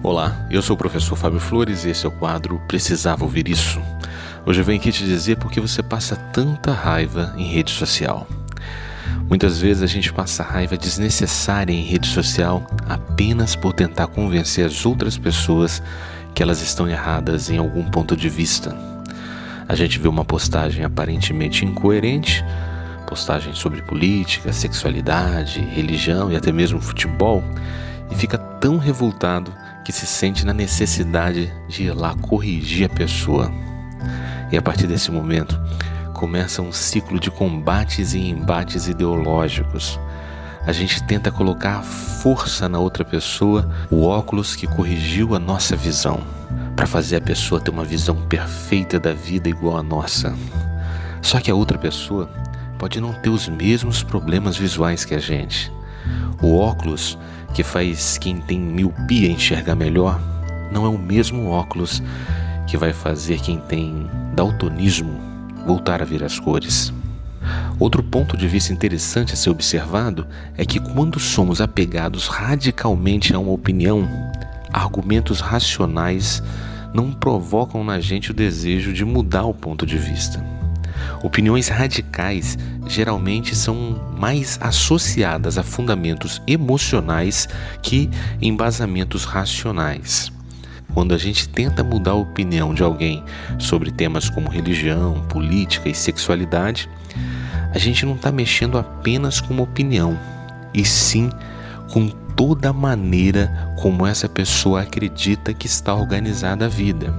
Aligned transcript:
Olá, 0.00 0.46
eu 0.48 0.62
sou 0.62 0.76
o 0.76 0.78
professor 0.78 1.16
Fábio 1.16 1.40
Flores 1.40 1.84
e 1.84 1.90
esse 1.90 2.06
é 2.06 2.08
o 2.08 2.12
quadro 2.12 2.62
Precisava 2.68 3.24
Ouvir 3.24 3.48
Isso. 3.48 3.82
Hoje 4.46 4.60
eu 4.60 4.64
venho 4.64 4.78
aqui 4.78 4.92
te 4.92 5.04
dizer 5.04 5.36
por 5.38 5.50
que 5.50 5.60
você 5.60 5.82
passa 5.82 6.14
tanta 6.32 6.72
raiva 6.72 7.34
em 7.36 7.44
rede 7.44 7.72
social. 7.72 8.24
Muitas 9.28 9.60
vezes 9.60 9.82
a 9.82 9.86
gente 9.86 10.12
passa 10.12 10.44
raiva 10.44 10.76
desnecessária 10.76 11.72
em 11.72 11.82
rede 11.82 12.06
social 12.06 12.64
apenas 12.88 13.56
por 13.56 13.72
tentar 13.72 14.06
convencer 14.06 14.64
as 14.64 14.86
outras 14.86 15.18
pessoas 15.18 15.82
que 16.32 16.44
elas 16.44 16.62
estão 16.62 16.88
erradas 16.88 17.50
em 17.50 17.58
algum 17.58 17.82
ponto 17.90 18.16
de 18.16 18.28
vista. 18.28 18.76
A 19.68 19.74
gente 19.74 19.98
vê 19.98 20.06
uma 20.06 20.24
postagem 20.24 20.84
aparentemente 20.84 21.64
incoerente, 21.64 22.44
postagem 23.04 23.52
sobre 23.52 23.82
política, 23.82 24.52
sexualidade, 24.52 25.60
religião 25.60 26.30
e 26.30 26.36
até 26.36 26.52
mesmo 26.52 26.80
futebol, 26.80 27.42
e 28.10 28.14
fica 28.14 28.38
tão 28.38 28.78
revoltado 28.78 29.52
que 29.88 29.92
se 29.92 30.04
sente 30.04 30.44
na 30.44 30.52
necessidade 30.52 31.50
de 31.66 31.84
ir 31.84 31.92
lá 31.92 32.14
corrigir 32.14 32.84
a 32.84 32.94
pessoa. 32.94 33.50
E 34.52 34.56
a 34.58 34.60
partir 34.60 34.86
desse 34.86 35.10
momento, 35.10 35.58
começa 36.12 36.60
um 36.60 36.70
ciclo 36.70 37.18
de 37.18 37.30
combates 37.30 38.12
e 38.12 38.18
embates 38.18 38.86
ideológicos. 38.86 39.98
A 40.66 40.72
gente 40.72 41.02
tenta 41.04 41.32
colocar 41.32 41.82
força 41.82 42.68
na 42.68 42.78
outra 42.78 43.02
pessoa, 43.02 43.66
o 43.90 44.04
óculos 44.04 44.54
que 44.54 44.66
corrigiu 44.66 45.34
a 45.34 45.38
nossa 45.38 45.74
visão, 45.74 46.20
para 46.76 46.86
fazer 46.86 47.16
a 47.16 47.22
pessoa 47.22 47.58
ter 47.58 47.70
uma 47.70 47.82
visão 47.82 48.14
perfeita 48.28 49.00
da 49.00 49.14
vida 49.14 49.48
igual 49.48 49.78
a 49.78 49.82
nossa. 49.82 50.36
Só 51.22 51.40
que 51.40 51.50
a 51.50 51.54
outra 51.54 51.78
pessoa 51.78 52.28
pode 52.78 53.00
não 53.00 53.14
ter 53.14 53.30
os 53.30 53.48
mesmos 53.48 54.02
problemas 54.02 54.54
visuais 54.54 55.06
que 55.06 55.14
a 55.14 55.18
gente. 55.18 55.72
O 56.42 56.58
óculos 56.58 57.16
que 57.54 57.62
faz 57.62 58.18
quem 58.18 58.40
tem 58.40 58.58
miopia 58.58 59.30
enxergar 59.30 59.74
melhor, 59.74 60.20
não 60.72 60.84
é 60.84 60.88
o 60.88 60.98
mesmo 60.98 61.50
óculos 61.50 62.02
que 62.66 62.76
vai 62.76 62.92
fazer 62.92 63.40
quem 63.40 63.58
tem 63.58 64.06
daltonismo 64.34 65.18
voltar 65.66 66.00
a 66.02 66.04
ver 66.04 66.22
as 66.22 66.38
cores. 66.38 66.92
Outro 67.78 68.02
ponto 68.02 68.36
de 68.36 68.48
vista 68.48 68.72
interessante 68.72 69.32
a 69.32 69.36
ser 69.36 69.50
observado 69.50 70.26
é 70.56 70.64
que 70.64 70.80
quando 70.80 71.18
somos 71.20 71.60
apegados 71.60 72.26
radicalmente 72.26 73.34
a 73.34 73.38
uma 73.38 73.52
opinião, 73.52 74.08
argumentos 74.72 75.40
racionais 75.40 76.42
não 76.92 77.12
provocam 77.12 77.84
na 77.84 78.00
gente 78.00 78.30
o 78.30 78.34
desejo 78.34 78.92
de 78.92 79.04
mudar 79.04 79.44
o 79.44 79.54
ponto 79.54 79.86
de 79.86 79.96
vista. 79.96 80.57
Opiniões 81.22 81.68
radicais 81.68 82.56
geralmente 82.86 83.54
são 83.56 84.14
mais 84.16 84.58
associadas 84.60 85.58
a 85.58 85.62
fundamentos 85.62 86.40
emocionais 86.46 87.48
que 87.82 88.08
embasamentos 88.40 89.24
racionais. 89.24 90.32
Quando 90.94 91.14
a 91.14 91.18
gente 91.18 91.48
tenta 91.48 91.84
mudar 91.84 92.12
a 92.12 92.14
opinião 92.14 92.72
de 92.72 92.82
alguém 92.82 93.22
sobre 93.58 93.90
temas 93.90 94.30
como 94.30 94.48
religião, 94.48 95.24
política 95.28 95.88
e 95.88 95.94
sexualidade, 95.94 96.88
a 97.72 97.78
gente 97.78 98.06
não 98.06 98.14
está 98.14 98.32
mexendo 98.32 98.78
apenas 98.78 99.40
com 99.40 99.54
uma 99.54 99.62
opinião, 99.62 100.18
e 100.72 100.84
sim 100.84 101.30
com 101.92 102.08
toda 102.08 102.70
a 102.70 102.72
maneira 102.72 103.72
como 103.80 104.06
essa 104.06 104.28
pessoa 104.28 104.82
acredita 104.82 105.52
que 105.52 105.66
está 105.66 105.94
organizada 105.94 106.66
a 106.66 106.68
vida. 106.68 107.12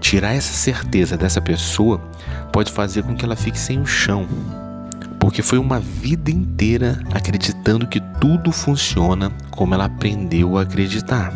Tirar 0.00 0.34
essa 0.34 0.52
certeza 0.52 1.16
dessa 1.16 1.40
pessoa 1.40 2.00
pode 2.52 2.72
fazer 2.72 3.02
com 3.02 3.14
que 3.14 3.24
ela 3.24 3.36
fique 3.36 3.58
sem 3.58 3.80
o 3.80 3.86
chão, 3.86 4.26
porque 5.20 5.42
foi 5.42 5.58
uma 5.58 5.78
vida 5.78 6.30
inteira 6.30 6.98
acreditando 7.12 7.86
que 7.86 8.00
tudo 8.20 8.50
funciona 8.50 9.30
como 9.50 9.74
ela 9.74 9.84
aprendeu 9.84 10.56
a 10.56 10.62
acreditar. 10.62 11.32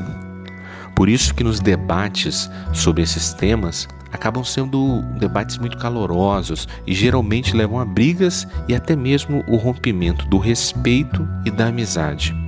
Por 0.96 1.08
isso 1.08 1.34
que 1.34 1.44
nos 1.44 1.60
debates 1.60 2.50
sobre 2.72 3.02
esses 3.02 3.32
temas 3.32 3.86
acabam 4.12 4.44
sendo 4.44 5.02
debates 5.18 5.58
muito 5.58 5.76
calorosos 5.76 6.68
e 6.86 6.94
geralmente 6.94 7.54
levam 7.54 7.80
a 7.80 7.84
brigas 7.84 8.46
e 8.68 8.74
até 8.74 8.94
mesmo 8.94 9.44
o 9.48 9.56
rompimento 9.56 10.24
do 10.26 10.38
respeito 10.38 11.28
e 11.44 11.50
da 11.50 11.66
amizade. 11.66 12.43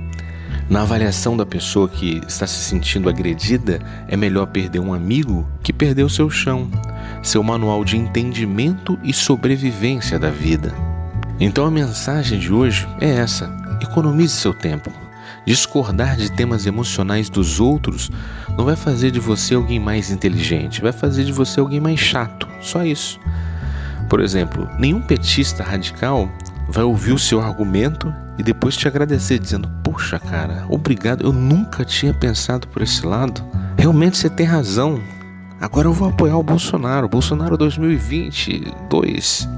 Na 0.69 0.81
avaliação 0.81 1.37
da 1.37 1.45
pessoa 1.45 1.87
que 1.87 2.21
está 2.27 2.45
se 2.45 2.59
sentindo 2.59 3.07
agredida, 3.07 3.79
é 4.05 4.17
melhor 4.17 4.47
perder 4.47 4.79
um 4.79 4.93
amigo 4.93 5.47
que 5.63 5.71
perder 5.71 6.03
o 6.03 6.09
seu 6.09 6.29
chão, 6.29 6.69
seu 7.23 7.41
manual 7.41 7.85
de 7.85 7.95
entendimento 7.95 8.99
e 9.01 9.13
sobrevivência 9.13 10.19
da 10.19 10.29
vida. 10.29 10.75
Então 11.39 11.65
a 11.65 11.71
mensagem 11.71 12.37
de 12.37 12.51
hoje 12.51 12.85
é 12.99 13.09
essa: 13.09 13.49
economize 13.81 14.33
seu 14.33 14.53
tempo. 14.53 14.91
Discordar 15.45 16.17
de 16.17 16.29
temas 16.29 16.65
emocionais 16.65 17.29
dos 17.29 17.61
outros 17.61 18.11
não 18.57 18.65
vai 18.65 18.75
fazer 18.75 19.11
de 19.11 19.21
você 19.21 19.55
alguém 19.55 19.79
mais 19.79 20.11
inteligente, 20.11 20.81
vai 20.81 20.91
fazer 20.91 21.23
de 21.23 21.31
você 21.31 21.61
alguém 21.61 21.79
mais 21.79 22.01
chato. 22.01 22.45
Só 22.59 22.83
isso. 22.83 23.17
Por 24.09 24.19
exemplo, 24.19 24.69
nenhum 24.77 25.01
petista 25.01 25.63
radical 25.63 26.29
vai 26.67 26.83
ouvir 26.83 27.13
o 27.13 27.19
seu 27.19 27.39
argumento 27.39 28.13
e 28.37 28.43
depois 28.43 28.75
te 28.75 28.85
agradecer, 28.85 29.39
dizendo: 29.39 29.69
Poxa, 29.97 30.19
cara, 30.19 30.63
obrigado, 30.69 31.25
eu 31.25 31.33
nunca 31.33 31.83
tinha 31.83 32.13
pensado 32.13 32.67
por 32.67 32.83
esse 32.83 33.03
lado. 33.03 33.43
Realmente 33.75 34.15
você 34.15 34.29
tem 34.29 34.45
razão. 34.45 35.01
Agora 35.59 35.87
eu 35.87 35.91
vou 35.91 36.09
apoiar 36.09 36.37
o 36.37 36.43
Bolsonaro, 36.43 37.09
Bolsonaro 37.09 37.57
2022. 37.57 39.49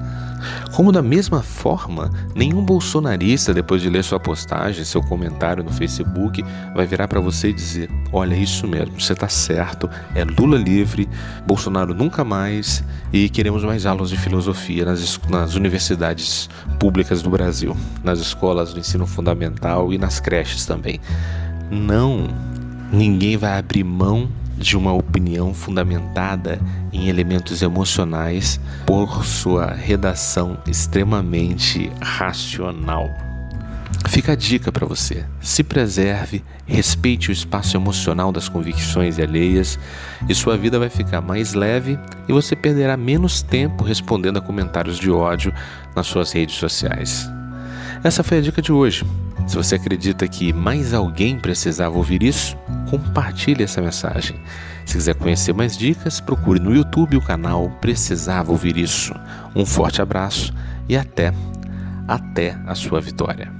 Como 0.79 0.93
da 0.93 1.01
mesma 1.01 1.43
forma, 1.43 2.09
nenhum 2.33 2.63
bolsonarista, 2.63 3.53
depois 3.53 3.81
de 3.81 3.89
ler 3.89 4.01
sua 4.01 4.17
postagem, 4.17 4.85
seu 4.85 5.01
comentário 5.01 5.61
no 5.61 5.73
Facebook, 5.73 6.41
vai 6.73 6.85
virar 6.85 7.05
para 7.05 7.19
você 7.19 7.49
e 7.49 7.53
dizer: 7.53 7.89
Olha, 8.13 8.33
isso 8.33 8.65
mesmo, 8.65 8.97
você 8.97 9.11
está 9.11 9.27
certo, 9.27 9.89
é 10.15 10.23
Lula 10.23 10.57
livre, 10.57 11.09
Bolsonaro 11.45 11.93
nunca 11.93 12.23
mais 12.23 12.81
e 13.11 13.27
queremos 13.27 13.61
mais 13.65 13.85
aulas 13.85 14.09
de 14.09 14.15
filosofia 14.15 14.85
nas, 14.85 15.19
nas 15.29 15.55
universidades 15.55 16.49
públicas 16.79 17.21
do 17.21 17.29
Brasil, 17.29 17.75
nas 18.01 18.19
escolas 18.19 18.73
do 18.73 18.79
ensino 18.79 19.05
fundamental 19.05 19.91
e 19.91 19.97
nas 19.97 20.21
creches 20.21 20.65
também. 20.65 21.01
Não, 21.69 22.25
ninguém 22.89 23.35
vai 23.35 23.59
abrir 23.59 23.83
mão 23.83 24.29
de 24.59 24.77
uma 24.77 24.93
opinião 24.93 25.53
fundamentada 25.53 26.59
em 26.91 27.07
elementos 27.07 27.61
emocionais 27.61 28.59
por 28.85 29.25
sua 29.25 29.71
redação 29.71 30.57
extremamente 30.67 31.89
racional. 32.01 33.09
Fica 34.07 34.33
a 34.33 34.35
dica 34.35 34.71
para 34.71 34.85
você: 34.85 35.25
se 35.41 35.63
preserve, 35.63 36.43
respeite 36.65 37.29
o 37.29 37.31
espaço 37.31 37.75
emocional 37.75 38.31
das 38.31 38.49
convicções 38.49 39.17
alheias 39.17 39.79
e 40.27 40.35
sua 40.35 40.57
vida 40.57 40.77
vai 40.77 40.89
ficar 40.89 41.21
mais 41.21 41.53
leve 41.53 41.97
e 42.27 42.33
você 42.33 42.55
perderá 42.55 42.95
menos 42.97 43.41
tempo 43.41 43.83
respondendo 43.83 44.37
a 44.37 44.41
comentários 44.41 44.97
de 44.97 45.09
ódio 45.09 45.53
nas 45.95 46.07
suas 46.07 46.31
redes 46.31 46.55
sociais. 46.55 47.29
Essa 48.03 48.23
foi 48.23 48.37
a 48.37 48.41
dica 48.41 48.61
de 48.61 48.71
hoje. 48.71 49.05
Se 49.49 49.55
você 49.55 49.77
acredita 49.77 50.27
que 50.27 50.53
mais 50.53 50.93
alguém 50.93 51.39
precisava 51.39 51.97
ouvir 51.97 52.21
isso, 52.21 52.55
compartilhe 52.87 53.63
essa 53.63 53.81
mensagem. 53.81 54.39
Se 54.85 54.93
quiser 54.93 55.15
conhecer 55.15 55.53
mais 55.53 55.75
dicas, 55.75 56.21
procure 56.21 56.59
no 56.59 56.71
YouTube 56.71 57.17
o 57.17 57.21
canal 57.21 57.67
Precisava 57.81 58.51
Ouvir 58.51 58.77
Isso. 58.77 59.11
Um 59.55 59.65
forte 59.65 60.03
abraço 60.03 60.53
e 60.87 60.95
até, 60.95 61.33
até 62.07 62.55
a 62.67 62.75
sua 62.75 63.01
vitória. 63.01 63.58